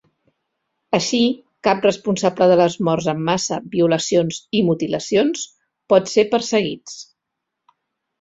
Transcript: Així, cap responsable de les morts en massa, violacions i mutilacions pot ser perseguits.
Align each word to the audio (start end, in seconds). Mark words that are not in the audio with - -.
Així, 0.97 1.17
cap 1.67 1.83
responsable 1.87 2.47
de 2.51 2.55
les 2.61 2.77
morts 2.87 3.09
en 3.13 3.21
massa, 3.27 3.59
violacions 3.75 4.39
i 4.61 4.63
mutilacions 4.71 5.45
pot 5.95 6.11
ser 6.15 6.25
perseguits. 6.33 6.97